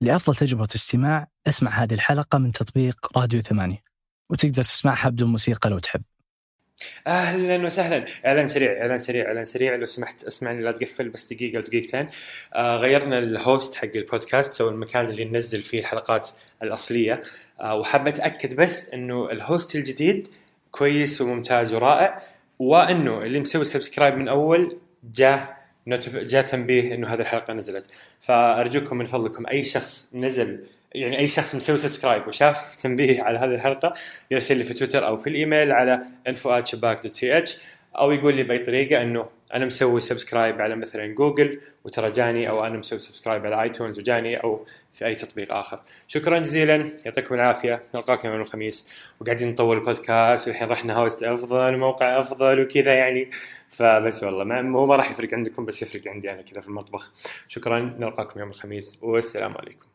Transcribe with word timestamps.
لأفضل 0.00 0.36
تجربة 0.36 0.68
استماع 0.74 1.28
أسمع 1.48 1.70
هذه 1.70 1.94
الحلقة 1.94 2.38
من 2.38 2.52
تطبيق 2.52 3.18
راديو 3.18 3.40
ثمانية 3.40 3.82
وتقدر 4.30 4.62
تسمعها 4.62 5.08
بدون 5.08 5.28
موسيقى 5.28 5.70
لو 5.70 5.78
تحب. 5.78 6.02
أهلا 7.06 7.66
وسهلا. 7.66 8.04
إعلان 8.26 8.48
سريع 8.48 8.82
إعلان 8.82 8.98
سريع 8.98 9.26
إعلان 9.26 9.44
سريع. 9.44 9.74
لو 9.74 9.86
سمحت 9.86 10.24
أسمعني 10.24 10.62
لا 10.62 10.72
تقفل 10.72 11.08
بس 11.08 11.32
دقيقة 11.32 11.56
أو 11.56 11.62
دقيقتين 11.62 12.08
آه 12.54 12.76
غيرنا 12.76 13.18
ال 13.18 13.29
host 13.29 13.74
حق 13.74 13.88
البودكاست 13.94 14.60
أو 14.60 14.68
المكان 14.68 15.06
اللي 15.06 15.24
ننزل 15.24 15.62
فيه 15.62 15.78
الحلقات 15.78 16.30
الأصلية. 16.62 17.20
آه 17.60 17.76
وحاب 17.76 18.08
أتأكد 18.08 18.54
بس 18.54 18.90
إنه 18.90 19.30
ال 19.30 19.39
host 19.39 19.76
الجديد 19.76 20.28
كويس 20.70 21.20
وممتاز 21.20 21.74
ورائع 21.74 22.22
وإنه 22.58 23.22
اللي 23.22 23.40
مسوي 23.40 23.64
subscribe 23.64 24.14
من 24.14 24.28
أول 24.28 24.78
جاء 25.04 25.59
جاء 25.96 26.42
تنبيه 26.42 26.94
إنه 26.94 27.08
هذه 27.08 27.20
الحلقة 27.20 27.54
نزلت. 27.54 27.86
فأرجوكم 28.20 28.96
من 28.96 29.04
فضلكم 29.04 29.46
أي 29.46 29.64
شخص 29.64 30.10
نزل 30.14 30.60
يعني 30.94 31.18
أي 31.18 31.28
شخص 31.28 31.54
مسوي 31.54 31.76
subscribe 31.76 32.26
وشاف 32.26 32.74
تنبيه 32.74 33.22
على 33.22 33.38
هذه 33.38 33.54
الحلقة 33.54 33.94
يرسل 34.30 34.56
لي 34.56 34.64
في 34.64 34.74
تويتر 34.74 35.06
أو 35.06 35.16
في 35.16 35.26
الإيميل 35.30 35.72
على 35.72 36.02
info@shabak.ch 36.28 37.50
أو 37.98 38.12
يقول 38.12 38.34
لي 38.34 38.42
بأي 38.42 38.58
طريقة 38.58 39.02
إنه 39.02 39.28
أنا 39.54 39.64
مسوي 39.64 40.00
subscribe 40.00 40.60
على 40.60 40.76
مثلا 40.76 41.06
جوجل 41.06 41.60
وترى 41.84 42.10
جاني 42.10 42.48
أو 42.48 42.66
أنا 42.66 42.78
مسوي 42.78 42.98
subscribe 42.98 43.46
على 43.46 43.62
iTunes 43.62 43.98
وجاني 43.98 44.36
أو 44.36 44.66
في 44.92 45.06
أي 45.06 45.14
تطبيق 45.14 45.52
آخر. 45.52 45.80
شكرا 46.08 46.38
جزيلا 46.38 46.90
يعطيكم 47.04 47.34
العافية 47.34 47.82
نلقاكم 47.94 48.28
يوم 48.28 48.40
الخميس. 48.40 48.88
وقاعدين 49.20 49.48
نطول 49.48 49.76
البودكاست 49.76 50.48
والحين 50.48 50.68
رحنا 50.68 50.94
host 50.94 51.22
أفضل 51.22 51.74
وموقع 51.74 52.18
أفضل 52.18 52.60
وكذا 52.60 52.94
يعني. 52.94 53.30
فبس 53.68 54.24
والله 54.24 54.44
ما 54.44 54.78
هو 54.78 54.86
ما 54.86 54.96
راح 54.96 55.10
يفرق 55.10 55.34
عندكم 55.34 55.64
بس 55.64 55.82
يفرق 55.82 56.08
عندي 56.08 56.32
أنا 56.32 56.42
كذا 56.42 56.60
في 56.60 56.68
المطبخ. 56.68 57.12
شكرا 57.48 57.78
نلقاكم 57.98 58.40
يوم 58.40 58.50
الخميس 58.50 58.98
والسلام 59.02 59.54
عليكم. 59.56 59.86